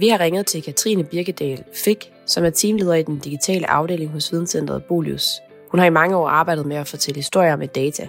Vi 0.00 0.08
har 0.08 0.20
ringet 0.20 0.46
til 0.46 0.62
Katrine 0.62 1.04
Birkedal 1.04 1.64
Fik, 1.84 2.12
som 2.26 2.44
er 2.44 2.50
teamleder 2.50 2.94
i 2.94 3.02
den 3.02 3.18
digitale 3.18 3.70
afdeling 3.70 4.10
hos 4.10 4.32
Videnscenteret 4.32 4.84
Bolius. 4.84 5.40
Hun 5.70 5.80
har 5.80 5.86
i 5.86 5.90
mange 5.90 6.16
år 6.16 6.28
arbejdet 6.28 6.66
med 6.66 6.76
at 6.76 6.88
fortælle 6.88 7.18
historier 7.18 7.56
med 7.56 7.68
data. 7.68 8.08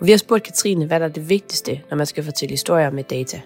Og 0.00 0.06
vi 0.06 0.10
har 0.10 0.18
spurgt 0.18 0.42
Katrine, 0.42 0.86
hvad 0.86 1.00
der 1.00 1.06
er 1.06 1.10
det 1.10 1.28
vigtigste, 1.28 1.80
når 1.90 1.96
man 1.96 2.06
skal 2.06 2.24
fortælle 2.24 2.50
historier 2.50 2.90
med 2.90 3.04
data. 3.04 3.40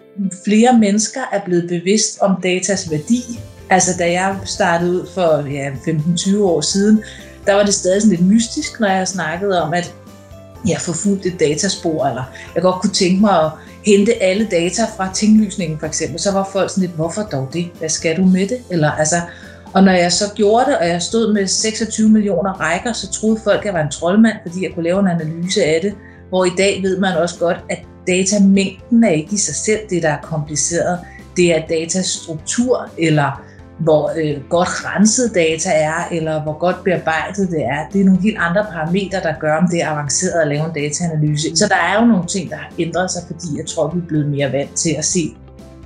Flere 0.44 0.78
mennesker 0.78 1.20
er 1.32 1.44
blevet 1.44 1.68
bevidst 1.68 2.18
om 2.20 2.40
datas 2.42 2.90
værdi. 2.90 3.22
Altså 3.70 3.90
da 3.98 4.12
jeg 4.12 4.38
startede 4.44 4.92
ud 4.92 5.06
for 5.14 5.48
ja, 5.50 5.70
15-20 5.70 6.38
år 6.38 6.60
siden, 6.60 7.04
der 7.46 7.54
var 7.54 7.64
det 7.64 7.74
stadig 7.74 8.02
sådan 8.02 8.16
lidt 8.16 8.28
mystisk, 8.28 8.80
når 8.80 8.88
jeg 8.88 9.08
snakkede 9.08 9.62
om, 9.62 9.74
at 9.74 9.94
jeg 10.68 10.80
forfulgt 10.80 11.26
et 11.26 11.40
dataspor, 11.40 12.06
eller 12.06 12.22
jeg 12.54 12.62
godt 12.62 12.80
kunne 12.80 12.92
tænke 12.92 13.20
mig 13.20 13.44
at 13.44 13.50
hente 13.86 14.22
alle 14.22 14.48
data 14.50 14.82
fra 14.96 15.12
tinglysningen 15.14 15.78
for 15.78 15.86
eksempel, 15.86 16.20
så 16.20 16.32
var 16.32 16.48
folk 16.52 16.70
sådan 16.70 16.80
lidt, 16.80 16.96
hvorfor 16.96 17.22
dog 17.22 17.48
det? 17.52 17.70
Hvad 17.78 17.88
skal 17.88 18.16
du 18.16 18.24
med 18.24 18.48
det? 18.48 18.58
Eller, 18.70 18.90
altså, 18.90 19.16
og 19.74 19.82
når 19.82 19.92
jeg 19.92 20.12
så 20.12 20.24
gjorde 20.34 20.64
det, 20.66 20.78
og 20.78 20.88
jeg 20.88 21.02
stod 21.02 21.32
med 21.32 21.46
26 21.46 22.08
millioner 22.08 22.52
rækker, 22.52 22.92
så 22.92 23.10
troede 23.10 23.40
folk, 23.44 23.58
at 23.58 23.64
jeg 23.64 23.74
var 23.74 23.82
en 23.82 23.90
troldmand, 23.90 24.36
fordi 24.46 24.64
jeg 24.64 24.70
kunne 24.74 24.84
lave 24.84 25.00
en 25.00 25.08
analyse 25.08 25.64
af 25.64 25.80
det. 25.82 25.94
Hvor 26.28 26.44
i 26.44 26.50
dag 26.58 26.82
ved 26.82 26.98
man 26.98 27.16
også 27.16 27.38
godt, 27.38 27.56
at 27.70 27.78
datamængden 28.06 29.04
er 29.04 29.10
ikke 29.10 29.34
i 29.34 29.36
sig 29.36 29.54
selv 29.54 29.80
det, 29.90 30.02
der 30.02 30.08
er 30.08 30.20
kompliceret. 30.22 30.98
Det 31.36 31.54
er 31.54 31.66
datastruktur, 31.66 32.90
eller 32.98 33.42
hvor 33.78 34.12
øh, 34.16 34.42
godt 34.48 34.68
renset 34.68 35.34
data 35.34 35.70
er, 35.72 36.08
eller 36.10 36.42
hvor 36.42 36.58
godt 36.58 36.84
bearbejdet 36.84 37.50
det 37.50 37.64
er. 37.64 37.88
Det 37.92 38.00
er 38.00 38.04
nogle 38.04 38.22
helt 38.22 38.38
andre 38.38 38.66
parametre, 38.72 39.20
der 39.22 39.34
gør, 39.40 39.56
om 39.56 39.68
det 39.70 39.82
er 39.82 39.88
avanceret 39.88 40.40
at 40.42 40.48
lave 40.48 40.64
en 40.64 40.74
dataanalyse. 40.74 41.56
Så 41.56 41.68
der 41.68 41.76
er 41.76 42.00
jo 42.00 42.06
nogle 42.06 42.26
ting, 42.26 42.50
der 42.50 42.56
har 42.56 42.72
ændret 42.78 43.10
sig, 43.10 43.22
fordi 43.26 43.58
jeg 43.58 43.66
tror, 43.66 43.90
vi 43.94 43.98
er 43.98 44.06
blevet 44.08 44.28
mere 44.28 44.52
vant 44.52 44.74
til 44.74 44.94
at 44.98 45.04
se 45.04 45.36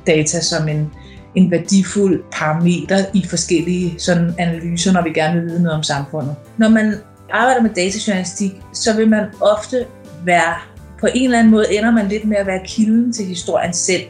data 0.07 0.41
som 0.41 0.69
en, 0.69 0.93
en 1.35 1.51
værdifuld 1.51 2.23
parameter 2.33 3.05
i 3.15 3.27
forskellige 3.29 3.95
sådan 3.99 4.35
analyser, 4.39 4.93
når 4.93 5.03
vi 5.03 5.11
gerne 5.13 5.41
vil 5.41 5.51
vide 5.51 5.63
noget 5.63 5.77
om 5.77 5.83
samfundet. 5.83 6.35
Når 6.57 6.69
man 6.69 6.95
arbejder 7.33 7.63
med 7.63 7.71
datajournalistik, 7.71 8.53
så 8.73 8.97
vil 8.97 9.09
man 9.09 9.25
ofte 9.41 9.87
være, 10.25 10.55
på 11.01 11.09
en 11.15 11.25
eller 11.25 11.39
anden 11.39 11.51
måde 11.51 11.75
ender 11.75 11.91
man 11.91 12.09
lidt 12.09 12.25
med 12.25 12.37
at 12.37 12.47
være 12.47 12.61
kilden 12.65 13.13
til 13.13 13.25
historien 13.27 13.73
selv. 13.73 14.03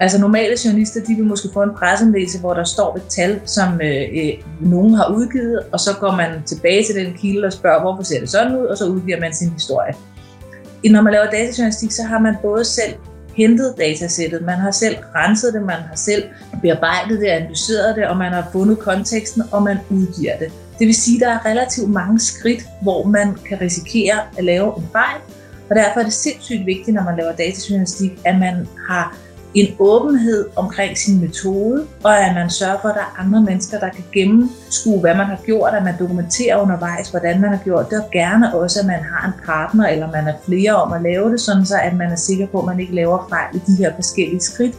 Altså 0.00 0.20
normale 0.20 0.56
journalister, 0.64 1.00
de 1.00 1.14
vil 1.14 1.24
måske 1.24 1.48
få 1.52 1.62
en 1.62 1.74
pressemeddelelse, 1.76 2.40
hvor 2.40 2.54
der 2.54 2.64
står 2.64 2.96
et 2.96 3.02
tal, 3.08 3.40
som 3.46 3.80
øh, 3.80 4.02
øh, 4.14 4.32
nogen 4.60 4.94
har 4.94 5.14
udgivet, 5.16 5.60
og 5.72 5.80
så 5.80 5.90
går 6.00 6.16
man 6.16 6.42
tilbage 6.46 6.84
til 6.84 6.94
den 6.94 7.14
kilde 7.14 7.46
og 7.46 7.52
spørger, 7.52 7.80
hvorfor 7.80 8.02
ser 8.02 8.20
det 8.20 8.30
sådan 8.30 8.56
ud, 8.56 8.66
og 8.66 8.78
så 8.78 8.84
udgiver 8.84 9.20
man 9.20 9.34
sin 9.34 9.50
historie. 9.50 9.94
Når 10.90 11.02
man 11.02 11.12
laver 11.12 11.24
datajournalistik, 11.24 11.92
så 11.92 12.02
har 12.02 12.18
man 12.18 12.34
både 12.42 12.64
selv 12.64 12.94
hentet 13.34 13.74
datasættet, 13.78 14.42
man 14.42 14.58
har 14.58 14.70
selv 14.70 14.96
renset 15.14 15.54
det, 15.54 15.62
man 15.62 15.76
har 15.88 15.96
selv 15.96 16.24
bearbejdet 16.62 17.20
det, 17.20 17.26
analyseret 17.26 17.96
det, 17.96 18.06
og 18.06 18.16
man 18.16 18.32
har 18.32 18.48
fundet 18.52 18.78
konteksten, 18.78 19.42
og 19.52 19.62
man 19.62 19.78
udgiver 19.90 20.38
det. 20.38 20.52
Det 20.78 20.86
vil 20.86 20.94
sige, 20.94 21.16
at 21.16 21.20
der 21.20 21.34
er 21.34 21.50
relativt 21.50 21.90
mange 21.90 22.20
skridt, 22.20 22.62
hvor 22.82 23.04
man 23.06 23.34
kan 23.48 23.60
risikere 23.60 24.14
at 24.38 24.44
lave 24.44 24.78
en 24.78 24.88
fejl, 24.92 25.20
og 25.70 25.76
derfor 25.76 26.00
er 26.00 26.04
det 26.04 26.12
sindssygt 26.12 26.66
vigtigt, 26.66 26.94
når 26.94 27.02
man 27.02 27.16
laver 27.16 27.32
datajournalistik, 27.32 28.12
at 28.24 28.38
man 28.38 28.68
har 28.88 29.16
en 29.54 29.74
åbenhed 29.78 30.48
omkring 30.56 30.98
sin 30.98 31.20
metode, 31.20 31.86
og 32.02 32.18
at 32.18 32.34
man 32.34 32.50
sørger 32.50 32.78
for, 32.82 32.88
at 32.88 32.94
der 32.94 33.00
er 33.00 33.20
andre 33.20 33.42
mennesker, 33.42 33.78
der 33.78 33.88
kan 33.88 34.04
gennemskue, 34.12 35.00
hvad 35.00 35.14
man 35.14 35.26
har 35.26 35.40
gjort, 35.46 35.74
at 35.74 35.84
man 35.84 35.94
dokumenterer 35.98 36.62
undervejs, 36.62 37.10
hvordan 37.10 37.40
man 37.40 37.50
har 37.50 37.60
gjort 37.64 37.90
det, 37.90 38.02
og 38.02 38.10
gerne 38.10 38.54
også, 38.54 38.80
at 38.80 38.86
man 38.86 39.00
har 39.12 39.26
en 39.26 39.32
partner, 39.46 39.88
eller 39.88 40.12
man 40.12 40.28
er 40.28 40.34
flere 40.46 40.74
om 40.74 40.92
at 40.92 41.02
lave 41.02 41.32
det, 41.32 41.40
sådan 41.40 41.66
så 41.66 41.74
at 41.82 41.96
man 41.96 42.12
er 42.12 42.16
sikker 42.16 42.46
på, 42.46 42.58
at 42.58 42.66
man 42.66 42.80
ikke 42.80 42.94
laver 42.94 43.26
fejl 43.28 43.56
i 43.56 43.60
de 43.66 43.76
her 43.76 43.94
forskellige 43.94 44.40
skridt, 44.40 44.74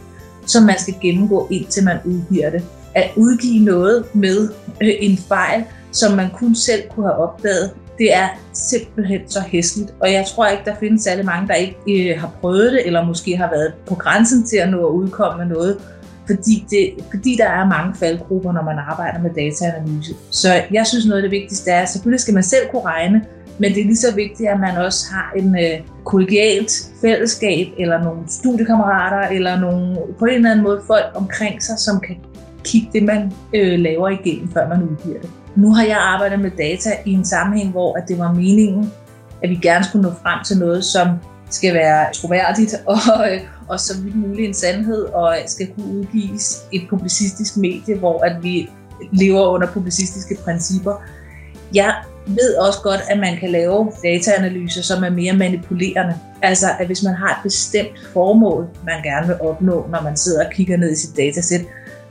som 0.46 0.62
man 0.62 0.78
skal 0.78 0.94
gennemgå, 1.02 1.48
indtil 1.50 1.84
man 1.84 1.98
udgiver 2.04 2.50
det. 2.50 2.64
At 2.94 3.10
udgive 3.16 3.64
noget 3.64 4.04
med 4.14 4.48
øh, 4.82 4.92
en 5.00 5.18
fejl, 5.18 5.64
som 5.92 6.16
man 6.16 6.30
kun 6.30 6.54
selv 6.54 6.82
kunne 6.88 7.06
have 7.06 7.18
opdaget, 7.18 7.70
det 7.98 8.14
er 8.14 8.28
simpelthen 8.52 9.20
så 9.28 9.40
hæsligt. 9.40 9.94
Og 10.00 10.12
jeg 10.12 10.24
tror 10.26 10.46
ikke, 10.46 10.62
der 10.64 10.74
findes 10.80 11.02
særlig 11.02 11.24
mange, 11.24 11.48
der 11.48 11.54
ikke 11.54 12.12
øh, 12.12 12.20
har 12.20 12.30
prøvet 12.40 12.72
det, 12.72 12.86
eller 12.86 13.04
måske 13.04 13.36
har 13.36 13.50
været 13.50 13.72
på 13.88 13.94
grænsen 13.94 14.46
til 14.46 14.56
at 14.56 14.70
nå 14.70 14.86
at 14.86 14.92
udkomme 14.92 15.44
med 15.44 15.56
noget, 15.56 15.76
fordi, 16.26 16.66
det, 16.70 17.04
fordi 17.10 17.36
der 17.38 17.48
er 17.48 17.66
mange 17.66 17.94
faldgrupper, 17.94 18.52
når 18.52 18.62
man 18.62 18.78
arbejder 18.78 19.18
med 19.20 19.30
dataanalyse. 19.30 20.14
Så 20.30 20.48
jeg 20.72 20.86
synes 20.86 21.06
noget 21.06 21.22
af 21.22 21.30
det 21.30 21.40
vigtigste 21.40 21.70
er, 21.70 21.82
at 21.82 21.88
selvfølgelig 21.88 22.20
skal 22.20 22.34
man 22.34 22.42
selv 22.42 22.68
kunne 22.70 22.82
regne, 22.82 23.22
men 23.58 23.74
det 23.74 23.80
er 23.80 23.84
lige 23.84 23.96
så 23.96 24.14
vigtigt, 24.14 24.48
at 24.48 24.60
man 24.60 24.76
også 24.76 25.06
har 25.12 25.32
en 25.36 25.58
øh, 25.58 25.80
kollegialt 26.04 26.72
fællesskab, 27.00 27.66
eller 27.78 28.04
nogle 28.04 28.20
studiekammerater, 28.28 29.28
eller 29.28 29.60
nogle, 29.60 29.96
på 30.18 30.24
en 30.24 30.34
eller 30.34 30.50
anden 30.50 30.64
måde 30.64 30.82
folk 30.86 31.06
omkring 31.14 31.62
sig, 31.62 31.78
som 31.78 32.00
kan 32.00 32.16
kigge 32.66 32.88
det, 32.92 33.02
man 33.02 33.32
øh, 33.54 33.78
laver 33.78 34.08
igennem, 34.08 34.52
før 34.52 34.68
man 34.68 34.82
udgiver 34.82 35.20
det. 35.20 35.30
Nu 35.56 35.74
har 35.74 35.84
jeg 35.84 35.98
arbejdet 35.98 36.40
med 36.40 36.50
data 36.50 36.90
i 37.04 37.12
en 37.12 37.24
sammenhæng, 37.24 37.70
hvor 37.70 37.96
at 37.98 38.04
det 38.08 38.18
var 38.18 38.32
meningen, 38.32 38.92
at 39.42 39.50
vi 39.50 39.54
gerne 39.54 39.84
skulle 39.84 40.02
nå 40.02 40.14
frem 40.22 40.44
til 40.44 40.58
noget, 40.58 40.84
som 40.84 41.08
skal 41.50 41.74
være 41.74 42.12
troværdigt 42.12 42.74
og, 42.94 43.32
øh, 43.32 43.40
og 43.68 43.80
så 43.80 44.00
vidt 44.02 44.16
muligt 44.16 44.48
en 44.48 44.54
sandhed, 44.54 45.04
og 45.04 45.36
skal 45.46 45.66
kunne 45.74 45.86
udgives 45.86 46.62
et 46.72 46.82
publicistisk 46.90 47.56
medie, 47.56 47.98
hvor 47.98 48.24
at 48.24 48.42
vi 48.42 48.70
lever 49.12 49.46
under 49.46 49.66
publicistiske 49.66 50.36
principper. 50.44 51.02
Jeg 51.74 51.94
ved 52.26 52.54
også 52.56 52.78
godt, 52.82 53.00
at 53.08 53.18
man 53.18 53.36
kan 53.36 53.50
lave 53.50 53.92
dataanalyser, 54.02 54.82
som 54.82 55.04
er 55.04 55.10
mere 55.10 55.32
manipulerende. 55.32 56.14
Altså, 56.42 56.66
at 56.78 56.86
hvis 56.86 57.02
man 57.02 57.14
har 57.14 57.30
et 57.30 57.42
bestemt 57.42 57.98
formål, 58.12 58.68
man 58.84 59.02
gerne 59.02 59.26
vil 59.26 59.36
opnå, 59.40 59.86
når 59.90 60.02
man 60.02 60.16
sidder 60.16 60.46
og 60.46 60.52
kigger 60.52 60.76
ned 60.76 60.92
i 60.92 60.96
sit 60.96 61.16
datasæt, 61.16 61.60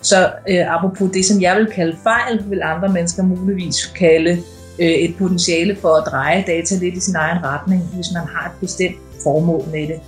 så 0.01 0.31
øh, 0.49 0.75
apropos 0.75 1.11
det, 1.13 1.25
som 1.25 1.41
jeg 1.41 1.57
vil 1.57 1.65
kalde 1.65 1.97
fejl, 2.03 2.43
vil 2.49 2.61
andre 2.63 2.89
mennesker 2.89 3.23
muligvis 3.23 3.85
kalde 3.85 4.31
øh, 4.79 4.87
et 4.87 5.15
potentiale 5.17 5.75
for 5.75 5.95
at 5.95 6.03
dreje 6.11 6.43
data 6.47 6.75
lidt 6.75 6.95
i 6.95 6.99
sin 6.99 7.15
egen 7.15 7.43
retning, 7.43 7.81
hvis 7.93 8.07
man 8.13 8.23
har 8.27 8.49
et 8.49 8.59
bestemt 8.61 8.95
formål 9.23 9.63
med 9.71 9.87
det. 9.87 9.99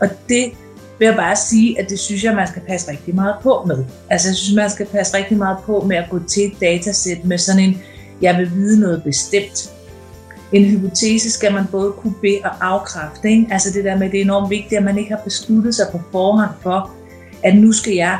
Og 0.00 0.08
det 0.28 0.52
vil 0.98 1.06
jeg 1.06 1.16
bare 1.16 1.36
sige, 1.36 1.80
at 1.80 1.90
det 1.90 1.98
synes 1.98 2.24
jeg, 2.24 2.34
man 2.34 2.48
skal 2.48 2.62
passe 2.62 2.90
rigtig 2.90 3.14
meget 3.14 3.34
på 3.42 3.64
med. 3.66 3.84
Altså 4.10 4.28
jeg 4.28 4.36
synes, 4.36 4.56
man 4.56 4.70
skal 4.70 4.86
passe 4.86 5.16
rigtig 5.16 5.36
meget 5.38 5.58
på 5.66 5.84
med 5.88 5.96
at 5.96 6.10
gå 6.10 6.18
til 6.28 6.42
et 6.42 6.52
datasæt 6.60 7.24
med 7.24 7.38
sådan 7.38 7.60
en, 7.60 7.82
jeg 8.22 8.38
vil 8.38 8.50
vide 8.54 8.80
noget 8.80 9.02
bestemt. 9.02 9.70
En 10.52 10.64
hypotese 10.64 11.30
skal 11.30 11.52
man 11.52 11.64
både 11.70 11.92
kunne 11.92 12.14
be- 12.22 12.40
og 12.44 12.50
afkræfte. 12.60 13.30
Ikke? 13.30 13.46
Altså 13.50 13.70
det 13.74 13.84
der 13.84 13.98
med, 13.98 14.10
det 14.10 14.18
er 14.18 14.24
enormt 14.24 14.50
vigtigt, 14.50 14.78
at 14.78 14.84
man 14.84 14.98
ikke 14.98 15.10
har 15.10 15.20
besluttet 15.24 15.74
sig 15.74 15.86
på 15.92 16.00
forhånd 16.12 16.50
for, 16.62 16.90
at 17.42 17.56
nu 17.56 17.72
skal 17.72 17.94
jeg 17.94 18.18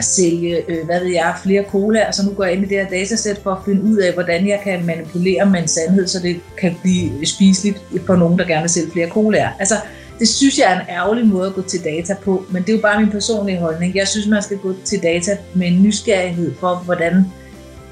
sælge, 0.00 0.62
øh, 0.68 0.84
hvad 0.84 1.00
ved 1.00 1.08
jeg, 1.08 1.34
flere 1.42 1.64
cola, 1.70 2.08
og 2.08 2.14
så 2.14 2.26
nu 2.26 2.32
går 2.32 2.44
jeg 2.44 2.52
ind 2.52 2.64
i 2.64 2.68
det 2.68 2.76
her 2.76 2.88
datasæt 2.88 3.40
for 3.42 3.50
at 3.50 3.58
finde 3.64 3.82
ud 3.82 3.96
af, 3.96 4.12
hvordan 4.12 4.48
jeg 4.48 4.60
kan 4.64 4.86
manipulere 4.86 5.46
med 5.46 5.62
en 5.62 5.68
sandhed, 5.68 6.06
så 6.06 6.18
det 6.18 6.40
kan 6.58 6.76
blive 6.82 7.26
spiseligt 7.26 7.82
for 8.06 8.16
nogen, 8.16 8.38
der 8.38 8.44
gerne 8.44 8.62
vil 8.62 8.70
sælge 8.70 8.90
flere 8.92 9.08
cola. 9.08 9.50
Altså, 9.58 9.74
det 10.18 10.28
synes 10.28 10.58
jeg 10.58 10.72
er 10.72 10.80
en 10.80 10.86
ærgerlig 10.88 11.26
måde 11.26 11.46
at 11.46 11.54
gå 11.54 11.62
til 11.62 11.84
data 11.84 12.14
på, 12.24 12.44
men 12.50 12.62
det 12.62 12.68
er 12.68 12.76
jo 12.76 12.82
bare 12.82 13.00
min 13.00 13.10
personlige 13.10 13.58
holdning. 13.58 13.94
Jeg 13.94 14.08
synes, 14.08 14.26
man 14.26 14.42
skal 14.42 14.58
gå 14.58 14.74
til 14.84 15.02
data 15.02 15.36
med 15.54 15.66
en 15.66 15.82
nysgerrighed 15.82 16.52
for, 16.60 16.82
hvordan, 16.84 17.24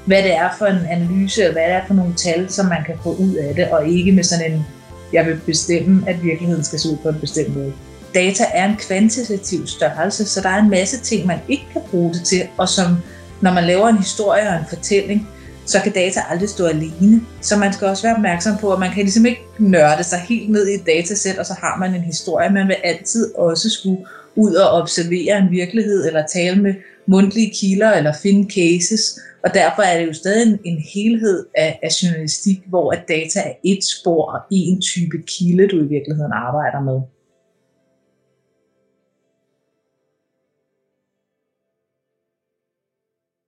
hvad 0.05 0.23
det 0.23 0.35
er 0.35 0.49
for 0.57 0.65
en 0.65 0.85
analyse, 0.89 1.47
og 1.47 1.53
hvad 1.53 1.63
det 1.63 1.71
er 1.71 1.81
for 1.87 1.93
nogle 1.93 2.13
tal, 2.13 2.49
som 2.49 2.65
man 2.65 2.83
kan 2.85 2.95
få 3.03 3.15
ud 3.15 3.35
af 3.35 3.55
det, 3.55 3.67
og 3.67 3.87
ikke 3.87 4.11
med 4.11 4.23
sådan 4.23 4.51
en, 4.51 4.65
jeg 5.13 5.25
vil 5.25 5.39
bestemme, 5.45 6.09
at 6.09 6.23
virkeligheden 6.23 6.63
skal 6.63 6.79
se 6.79 6.89
ud 6.89 6.97
på 6.97 7.09
en 7.09 7.19
bestemt 7.19 7.55
måde 7.55 7.73
data 8.13 8.45
er 8.53 8.65
en 8.65 8.75
kvantitativ 8.75 9.67
størrelse, 9.67 10.25
så 10.25 10.41
der 10.41 10.49
er 10.49 10.59
en 10.59 10.69
masse 10.69 10.99
ting, 10.99 11.27
man 11.27 11.39
ikke 11.47 11.65
kan 11.73 11.81
bruge 11.91 12.13
det 12.13 12.23
til, 12.23 12.47
og 12.57 12.69
som 12.69 12.97
når 13.41 13.53
man 13.53 13.63
laver 13.63 13.87
en 13.87 13.97
historie 13.97 14.49
og 14.49 14.55
en 14.55 14.65
fortælling, 14.69 15.29
så 15.65 15.79
kan 15.79 15.91
data 15.91 16.19
aldrig 16.29 16.49
stå 16.49 16.65
alene. 16.65 17.21
Så 17.41 17.57
man 17.57 17.73
skal 17.73 17.87
også 17.87 18.03
være 18.03 18.15
opmærksom 18.15 18.57
på, 18.57 18.73
at 18.73 18.79
man 18.79 18.91
kan 18.91 19.03
ligesom 19.03 19.25
ikke 19.25 19.41
nørde 19.57 20.03
sig 20.03 20.19
helt 20.19 20.49
ned 20.49 20.67
i 20.67 20.73
et 20.73 20.85
datasæt, 20.85 21.37
og 21.37 21.45
så 21.45 21.53
har 21.53 21.77
man 21.79 21.95
en 21.95 22.01
historie. 22.01 22.49
Man 22.49 22.67
vil 22.67 22.75
altid 22.83 23.35
også 23.35 23.69
skulle 23.69 24.05
ud 24.35 24.53
og 24.53 24.69
observere 24.69 25.37
en 25.37 25.51
virkelighed, 25.51 26.07
eller 26.07 26.27
tale 26.27 26.61
med 26.61 26.73
mundtlige 27.05 27.53
kilder, 27.55 27.91
eller 27.91 28.13
finde 28.23 28.51
cases. 28.53 29.19
Og 29.43 29.53
derfor 29.53 29.81
er 29.81 29.99
det 29.99 30.07
jo 30.07 30.13
stadig 30.13 30.47
en, 30.47 30.59
en 30.63 30.83
helhed 30.93 31.45
af, 31.57 31.79
af 31.83 31.89
journalistik, 32.03 32.57
hvor 32.67 32.91
at 32.91 33.03
data 33.07 33.39
er 33.39 33.53
et 33.63 33.83
spor 33.83 34.31
og 34.31 34.39
en 34.51 34.81
type 34.81 35.17
kilde, 35.27 35.67
du 35.67 35.77
i 35.77 35.87
virkeligheden 35.87 36.31
arbejder 36.33 36.81
med. 36.81 37.01